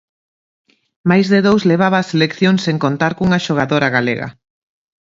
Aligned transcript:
Máis 1.09 1.25
de 1.33 1.39
dous 1.47 1.61
levaba 1.71 1.97
a 2.01 2.07
selección 2.11 2.55
sen 2.65 2.77
contar 2.85 3.11
cunha 3.17 3.43
xogadora 3.45 3.89
galega. 3.95 4.27